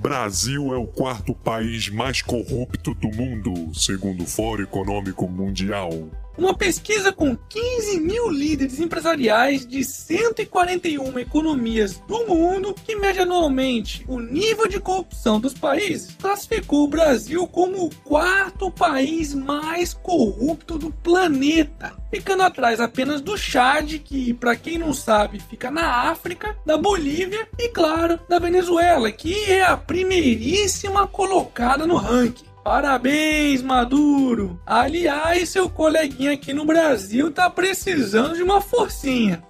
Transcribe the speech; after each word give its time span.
Brasil 0.00 0.72
é 0.72 0.78
o 0.78 0.86
quarto 0.86 1.34
país 1.34 1.90
mais 1.90 2.22
corrupto 2.22 2.94
do 2.94 3.08
mundo, 3.08 3.74
segundo 3.74 4.24
o 4.24 4.26
Fórum 4.26 4.62
Econômico 4.62 5.28
Mundial. 5.28 5.90
Uma 6.36 6.54
pesquisa 6.54 7.12
com 7.12 7.36
15 7.36 8.00
mil 8.00 8.30
líderes 8.30 8.80
empresariais 8.80 9.66
de 9.66 9.84
141 9.84 11.18
economias 11.18 11.98
do 12.08 12.26
mundo, 12.26 12.74
que 12.74 12.96
mede 12.96 13.20
anualmente 13.20 14.02
o 14.08 14.18
nível 14.18 14.66
de 14.66 14.80
corrupção 14.80 15.38
dos 15.38 15.52
países, 15.52 16.16
classificou 16.18 16.84
o 16.84 16.88
Brasil 16.88 17.46
como 17.46 17.84
o 17.84 17.94
quarto 17.96 18.70
país 18.70 19.34
mais 19.34 19.92
corrupto 19.92 20.78
do 20.78 20.90
planeta, 20.90 21.92
ficando 22.10 22.42
atrás 22.42 22.80
apenas 22.80 23.20
do 23.20 23.36
Chad, 23.36 23.98
que, 23.98 24.32
para 24.32 24.56
quem 24.56 24.78
não 24.78 24.94
sabe, 24.94 25.38
fica 25.38 25.70
na 25.70 26.10
África, 26.10 26.56
da 26.64 26.78
Bolívia 26.78 27.46
e, 27.58 27.68
claro, 27.68 28.18
da 28.26 28.38
Venezuela, 28.38 29.12
que 29.12 29.50
é 29.50 29.62
a 29.62 29.76
primeiríssima 29.76 31.06
colocada 31.06 31.86
no 31.86 31.96
ranking. 31.96 32.51
Parabéns, 32.62 33.60
Maduro! 33.60 34.60
Aliás, 34.64 35.48
seu 35.48 35.68
coleguinha 35.68 36.32
aqui 36.32 36.52
no 36.52 36.64
Brasil 36.64 37.32
tá 37.32 37.50
precisando 37.50 38.36
de 38.36 38.42
uma 38.42 38.60
forcinha. 38.60 39.42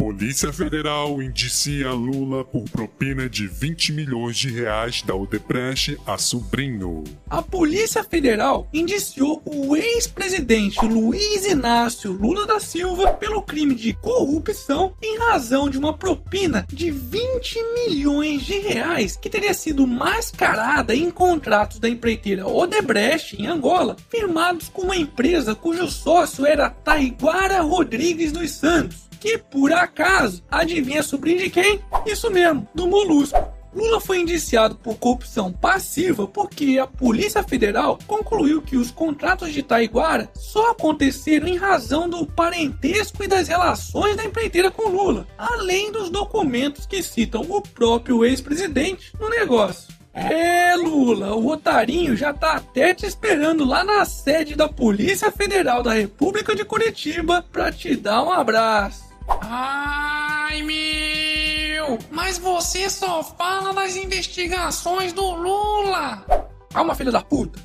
Polícia 0.00 0.50
Federal 0.50 1.20
indicia 1.20 1.92
Lula 1.92 2.42
por 2.42 2.64
propina 2.70 3.28
de 3.28 3.46
20 3.46 3.92
milhões 3.92 4.38
de 4.38 4.50
reais 4.50 5.02
da 5.02 5.14
Odebrecht 5.14 5.98
a 6.06 6.16
sobrinho. 6.16 7.04
A 7.28 7.42
Polícia 7.42 8.02
Federal 8.02 8.66
indiciou 8.72 9.42
o 9.44 9.76
ex-presidente 9.76 10.82
Luiz 10.86 11.44
Inácio 11.44 12.12
Lula 12.12 12.46
da 12.46 12.58
Silva 12.58 13.12
pelo 13.12 13.42
crime 13.42 13.74
de 13.74 13.92
corrupção 13.92 14.94
em 15.02 15.18
razão 15.18 15.68
de 15.68 15.76
uma 15.76 15.94
propina 15.94 16.66
de 16.72 16.90
20 16.90 17.62
milhões 17.74 18.46
de 18.46 18.58
reais 18.58 19.16
que 19.16 19.28
teria 19.28 19.52
sido 19.52 19.86
mascarada 19.86 20.94
em 20.94 21.10
contratos 21.10 21.78
da 21.78 21.90
empreiteira 21.90 22.46
Odebrecht 22.46 23.36
em 23.36 23.46
Angola, 23.46 23.98
firmados 24.08 24.70
com 24.70 24.80
uma 24.80 24.96
empresa 24.96 25.54
cujo 25.54 25.86
sócio 25.90 26.46
era 26.46 26.70
Taiguara 26.70 27.60
Rodrigues 27.60 28.32
dos 28.32 28.50
Santos 28.52 29.09
que 29.20 29.36
por 29.36 29.72
acaso, 29.72 30.42
adivinha 30.50 31.02
sobrinho 31.02 31.38
de 31.38 31.50
quem? 31.50 31.80
Isso 32.06 32.30
mesmo, 32.30 32.66
do 32.74 32.88
Molusco. 32.88 33.38
Lula 33.72 34.00
foi 34.00 34.18
indiciado 34.18 34.74
por 34.74 34.96
corrupção 34.96 35.52
passiva 35.52 36.26
porque 36.26 36.78
a 36.78 36.88
Polícia 36.88 37.42
Federal 37.44 37.98
concluiu 38.04 38.60
que 38.60 38.76
os 38.76 38.90
contratos 38.90 39.52
de 39.52 39.62
Taiguara 39.62 40.28
só 40.34 40.72
aconteceram 40.72 41.46
em 41.46 41.56
razão 41.56 42.08
do 42.08 42.26
parentesco 42.26 43.22
e 43.22 43.28
das 43.28 43.46
relações 43.46 44.16
da 44.16 44.24
empreiteira 44.24 44.72
com 44.72 44.88
Lula, 44.88 45.26
além 45.38 45.92
dos 45.92 46.10
documentos 46.10 46.84
que 46.84 47.00
citam 47.00 47.42
o 47.42 47.60
próprio 47.60 48.24
ex-presidente 48.24 49.12
no 49.20 49.28
negócio. 49.28 50.00
É, 50.12 50.74
Lula, 50.74 51.36
o 51.36 51.46
Otarinho 51.46 52.16
já 52.16 52.34
tá 52.34 52.54
até 52.54 52.92
te 52.92 53.06
esperando 53.06 53.64
lá 53.64 53.84
na 53.84 54.04
sede 54.04 54.56
da 54.56 54.68
Polícia 54.68 55.30
Federal 55.30 55.84
da 55.84 55.92
República 55.92 56.56
de 56.56 56.64
Curitiba 56.64 57.44
pra 57.52 57.70
te 57.70 57.94
dar 57.94 58.24
um 58.24 58.32
abraço. 58.32 59.09
Ai, 59.52 60.62
meu! 60.62 61.98
Mas 62.08 62.38
você 62.38 62.88
só 62.88 63.20
fala 63.20 63.72
das 63.72 63.96
investigações 63.96 65.12
do 65.12 65.28
Lula! 65.28 66.24
Calma, 66.72 66.94
filha 66.94 67.10
da 67.10 67.20
puta! 67.20 67.58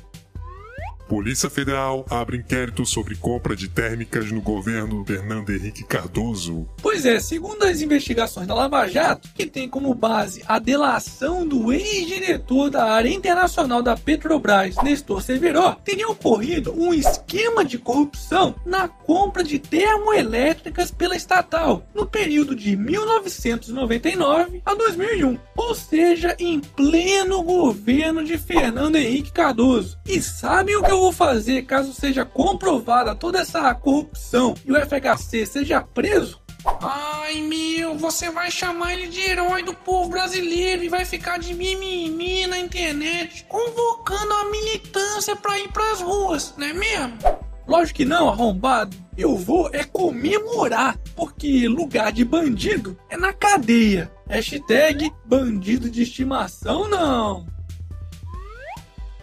Polícia 1.08 1.48
Federal 1.48 2.04
abre 2.10 2.36
inquérito 2.36 2.84
sobre 2.84 3.14
compra 3.14 3.54
de 3.54 3.68
térmicas 3.68 4.32
no 4.32 4.42
governo 4.42 5.04
Fernando 5.06 5.50
Henrique 5.50 5.84
Cardoso. 5.84 6.68
Pois 6.82 7.06
é, 7.06 7.20
segundo 7.20 7.62
as 7.62 7.80
investigações 7.80 8.46
da 8.46 8.54
Lava 8.54 8.88
Jato, 8.88 9.28
que 9.32 9.46
tem 9.46 9.68
como 9.68 9.94
base 9.94 10.42
a 10.48 10.58
delação 10.58 11.46
do 11.46 11.72
ex-diretor 11.72 12.70
da 12.70 12.84
área 12.84 13.08
internacional 13.08 13.82
da 13.82 13.96
Petrobras, 13.96 14.74
Nestor 14.82 15.22
Severo, 15.22 15.76
teria 15.84 16.08
ocorrido 16.08 16.74
um 16.76 16.92
esquema 16.92 17.64
de 17.64 17.78
corrupção 17.78 18.56
na 18.64 18.88
compra 18.88 19.44
de 19.44 19.60
termoelétricas 19.60 20.90
pela 20.90 21.16
estatal 21.16 21.86
no 21.94 22.04
período 22.04 22.56
de 22.56 22.76
1999 22.76 24.60
a 24.64 24.74
2001, 24.74 25.38
ou 25.56 25.74
seja, 25.74 26.34
em 26.38 26.58
pleno 26.58 27.42
governo 27.42 28.24
de 28.24 28.36
Fernando 28.36 28.96
Henrique 28.96 29.30
Cardoso. 29.30 29.98
E 30.04 30.20
sabe 30.20 30.74
o 30.74 30.82
que 30.82 30.95
eu 30.96 31.02
vou 31.02 31.12
fazer 31.12 31.62
caso 31.62 31.92
seja 31.92 32.24
comprovada 32.24 33.14
toda 33.14 33.38
essa 33.38 33.74
corrupção 33.74 34.54
e 34.64 34.72
o 34.72 34.76
FHC 34.76 35.44
seja 35.44 35.82
preso? 35.82 36.40
Ai 36.80 37.42
meu, 37.42 37.96
você 37.96 38.30
vai 38.30 38.50
chamar 38.50 38.94
ele 38.94 39.06
de 39.06 39.20
herói 39.20 39.62
do 39.62 39.74
povo 39.74 40.08
brasileiro 40.08 40.82
e 40.82 40.88
vai 40.88 41.04
ficar 41.04 41.38
de 41.38 41.52
mimimi 41.52 42.46
na 42.46 42.58
internet, 42.58 43.44
convocando 43.46 44.32
a 44.32 44.50
militância 44.50 45.36
pra 45.36 45.58
ir 45.58 45.68
pras 45.68 46.00
ruas, 46.00 46.54
não 46.56 46.66
é 46.66 46.72
mesmo? 46.72 47.18
Lógico 47.68 47.98
que 47.98 48.04
não, 48.04 48.28
arrombado. 48.28 48.96
Eu 49.16 49.36
vou 49.36 49.68
é 49.72 49.84
comemorar, 49.84 50.98
porque 51.14 51.68
lugar 51.68 52.12
de 52.12 52.24
bandido 52.24 52.96
é 53.10 53.16
na 53.16 53.32
cadeia. 53.32 54.10
Hashtag 54.28 55.12
bandido 55.24 55.90
de 55.90 56.02
estimação 56.02 56.88
não. 56.88 57.46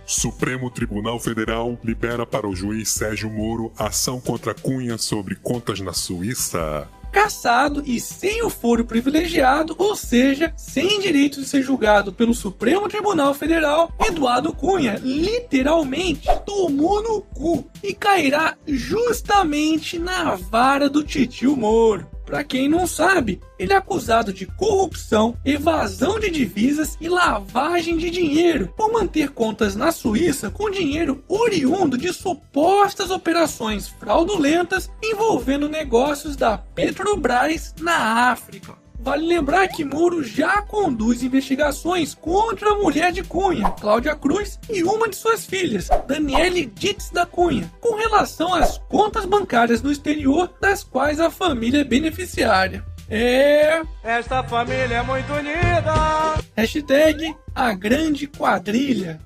Supremo 0.06 0.69
Tribunal 0.69 1.19
Federal 1.19 1.78
libera 1.84 2.25
para 2.25 2.47
o 2.47 2.56
juiz 2.56 2.90
Sérgio 2.90 3.30
Moro 3.30 3.72
ação 3.78 4.19
contra 4.19 4.53
Cunha 4.53 4.97
sobre 4.97 5.36
contas 5.36 5.80
na 5.80 5.94
Suíça. 5.94 6.88
Caçado 7.12 7.84
e 7.86 8.00
sem 8.00 8.44
o 8.44 8.50
foro 8.50 8.84
privilegiado, 8.84 9.75
ou 9.78 9.96
seja, 9.96 10.52
sem 10.58 11.00
direito 11.00 11.40
de 11.40 11.47
ser 11.47 11.62
julgado 11.62 12.12
pelo 12.12 12.34
Supremo 12.34 12.90
Tribunal 12.90 13.36
Federal, 13.36 13.94
Eduardo 14.03 14.52
Cunha 14.52 15.00
literalmente 15.00 16.28
tomou 16.44 17.03
no 17.03 17.22
cu 17.22 17.66
e 17.84 17.94
cairá 17.94 18.58
justamente 18.68 20.00
na 20.00 20.35
vara 20.35 20.90
do 20.90 21.03
titio 21.03 21.56
Moro. 21.56 22.12
Para 22.25 22.44
quem 22.44 22.69
não 22.69 22.88
sabe, 22.88 23.41
ele 23.59 23.73
é 23.73 23.75
acusado 23.75 24.31
de 24.31 24.45
corrupção, 24.45 25.38
evasão 25.44 26.19
de 26.19 26.29
divisas 26.29 26.97
e 27.00 27.09
lavagem 27.09 27.97
de 27.97 28.09
dinheiro 28.09 28.73
por 28.75 28.91
manter 28.91 29.29
contas 29.31 29.75
na 29.75 29.91
Suíça 29.91 30.50
com 30.50 30.69
dinheiro 30.69 31.23
oriundo 31.28 31.97
de 31.97 32.13
supostas 32.13 33.11
operações 33.11 33.88
fraudulentas 33.88 34.89
envolvendo 35.03 35.69
negócios 35.69 36.35
da 36.35 36.57
Petrobras 36.57 37.73
na 37.79 38.31
África. 38.31 38.83
Vale 39.03 39.28
lembrar 39.28 39.68
que 39.68 39.84
Moro 39.84 40.24
já 40.24 40.62
conduz 40.62 41.24
investigações 41.24 42.16
contra 42.16 42.72
a 42.72 42.78
mulher 42.78 43.12
de 43.12 43.22
Cunha, 43.22 43.69
Cláudia 43.72 44.16
Cruz, 44.16 44.58
e 44.69 44.81
uma 44.81 45.09
de 45.09 45.18
suas 45.18 45.46
filhas, 45.46 45.90
Daniele 46.08 46.66
Ditz 46.66 47.09
da 47.09 47.25
Cunha, 47.25 47.69
com 47.81 47.97
relação 47.97 48.53
às 48.53 48.78
contas 48.78 49.25
bancárias 49.25 49.81
no 49.81 49.91
exterior 49.91 50.50
das 50.62 50.86
quais 50.86 51.19
a 51.19 51.30
família 51.30 51.81
é 51.81 51.84
beneficiária. 51.84 52.81
É. 53.09 53.81
Esta 54.02 54.41
família 54.41 54.96
é 54.96 55.03
muito 55.03 55.34
unida! 55.34 56.41
Hashtag 56.56 57.35
a 57.53 57.74
grande 57.74 58.25
quadrilha. 58.25 59.20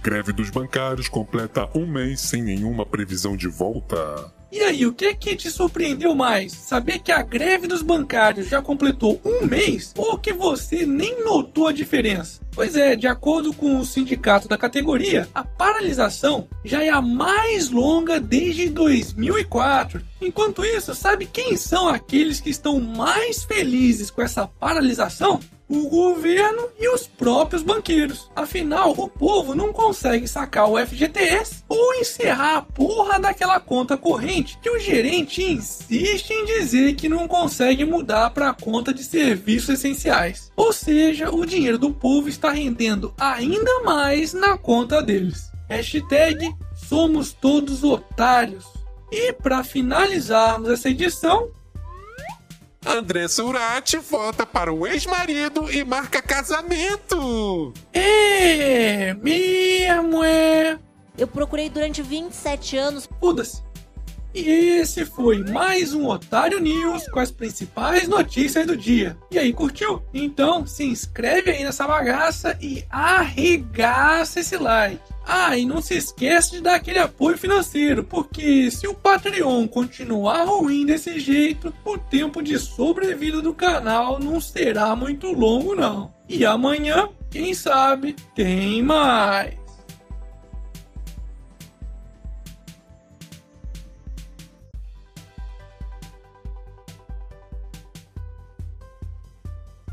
Greve 0.00 0.32
dos 0.32 0.48
bancários 0.48 1.08
completa 1.08 1.68
um 1.74 1.88
mês 1.88 2.20
sem 2.20 2.40
nenhuma 2.40 2.86
previsão 2.86 3.36
de 3.36 3.48
volta. 3.48 4.32
E 4.52 4.60
aí, 4.60 4.84
o 4.84 4.92
que 4.92 5.06
é 5.06 5.14
que 5.14 5.34
te 5.34 5.50
surpreendeu 5.50 6.14
mais? 6.14 6.52
Saber 6.52 6.98
que 6.98 7.10
a 7.10 7.22
greve 7.22 7.66
dos 7.66 7.80
bancários 7.80 8.48
já 8.48 8.60
completou 8.60 9.18
um 9.24 9.46
mês 9.46 9.94
ou 9.96 10.18
que 10.18 10.30
você 10.30 10.84
nem 10.84 11.24
notou 11.24 11.68
a 11.68 11.72
diferença? 11.72 12.42
Pois 12.54 12.76
é, 12.76 12.94
de 12.94 13.06
acordo 13.06 13.54
com 13.54 13.78
o 13.78 13.86
sindicato 13.86 14.46
da 14.46 14.58
categoria, 14.58 15.26
a 15.34 15.42
paralisação 15.42 16.48
já 16.62 16.84
é 16.84 16.90
a 16.90 17.00
mais 17.00 17.70
longa 17.70 18.20
desde 18.20 18.68
2004. 18.68 20.02
Enquanto 20.20 20.62
isso, 20.62 20.94
sabe 20.94 21.24
quem 21.24 21.56
são 21.56 21.88
aqueles 21.88 22.38
que 22.38 22.50
estão 22.50 22.78
mais 22.78 23.44
felizes 23.44 24.10
com 24.10 24.20
essa 24.20 24.46
paralisação? 24.46 25.40
O 25.72 25.88
governo 25.88 26.68
e 26.78 26.86
os 26.94 27.06
próprios 27.06 27.62
banqueiros. 27.62 28.30
Afinal, 28.36 28.92
o 28.92 29.08
povo 29.08 29.54
não 29.54 29.72
consegue 29.72 30.28
sacar 30.28 30.68
o 30.68 30.78
FGTS 30.78 31.64
ou 31.66 31.94
encerrar 31.94 32.58
a 32.58 32.62
porra 32.62 33.18
daquela 33.18 33.58
conta 33.58 33.96
corrente 33.96 34.58
que 34.62 34.68
o 34.68 34.78
gerente 34.78 35.42
insiste 35.42 36.30
em 36.30 36.44
dizer 36.44 36.94
que 36.94 37.08
não 37.08 37.26
consegue 37.26 37.86
mudar 37.86 38.30
para 38.30 38.50
a 38.50 38.54
conta 38.54 38.92
de 38.92 39.02
serviços 39.02 39.70
essenciais. 39.70 40.52
Ou 40.54 40.74
seja, 40.74 41.30
o 41.30 41.46
dinheiro 41.46 41.78
do 41.78 41.90
povo 41.90 42.28
está 42.28 42.50
rendendo 42.50 43.14
ainda 43.18 43.80
mais 43.82 44.34
na 44.34 44.58
conta 44.58 45.02
deles. 45.02 45.50
Hashtag 45.70 46.54
somos 46.74 47.32
todos 47.32 47.82
otários. 47.82 48.66
E 49.10 49.32
para 49.32 49.64
finalizarmos 49.64 50.68
essa 50.68 50.90
edição, 50.90 51.50
André 52.84 53.28
Surati 53.28 53.98
volta 53.98 54.44
para 54.44 54.72
o 54.72 54.86
ex-marido 54.86 55.70
e 55.70 55.84
marca 55.84 56.20
casamento. 56.20 57.72
É, 57.92 59.14
mesmo 59.14 60.24
é. 60.24 60.78
Eu 61.16 61.28
procurei 61.28 61.70
durante 61.70 62.02
27 62.02 62.76
anos. 62.76 63.08
Foda-se. 63.20 63.62
E 64.34 64.48
esse 64.80 65.04
foi 65.04 65.44
mais 65.44 65.92
um 65.92 66.06
Otário 66.08 66.58
News 66.58 67.06
com 67.08 67.20
as 67.20 67.30
principais 67.30 68.08
notícias 68.08 68.66
do 68.66 68.74
dia. 68.74 69.16
E 69.30 69.38
aí, 69.38 69.52
curtiu? 69.52 70.02
Então 70.12 70.66
se 70.66 70.84
inscreve 70.84 71.50
aí 71.50 71.62
nessa 71.62 71.86
bagaça 71.86 72.56
e 72.60 72.82
arregaça 72.90 74.40
esse 74.40 74.56
like. 74.56 75.11
Ah, 75.26 75.56
e 75.56 75.64
não 75.64 75.80
se 75.80 75.94
esquece 75.94 76.52
de 76.52 76.60
dar 76.60 76.74
aquele 76.74 76.98
apoio 76.98 77.38
financeiro, 77.38 78.04
porque 78.04 78.70
se 78.70 78.86
o 78.86 78.94
Patreon 78.94 79.66
continuar 79.68 80.44
ruim 80.44 80.84
desse 80.84 81.18
jeito, 81.20 81.72
o 81.84 81.96
tempo 81.96 82.42
de 82.42 82.58
sobrevida 82.58 83.40
do 83.40 83.54
canal 83.54 84.18
não 84.18 84.40
será 84.40 84.96
muito 84.96 85.28
longo 85.28 85.74
não. 85.74 86.12
E 86.28 86.44
amanhã, 86.44 87.08
quem 87.30 87.54
sabe, 87.54 88.16
tem 88.34 88.82
mais. 88.82 89.61